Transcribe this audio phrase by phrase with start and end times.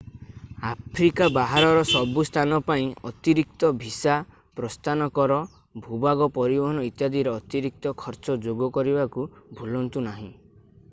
[0.67, 4.15] Africa ବାହାରର ସବୁ ସ୍ଥାନ ପାଇଁ ଅତିରିକ୍ତ ଭିସା
[4.61, 5.37] ପ୍ରସ୍ଥାନ କର
[5.87, 9.27] ଭୂଭାଗ ପରିବହନ ଇତ୍ୟାଦିର ଅତିରିକ୍ତ ଖର୍ଚ୍ଚ ଯୋଗ କରିବାକୁ
[9.61, 10.31] ଭୁଲନ୍ତୁ ନାହିଁ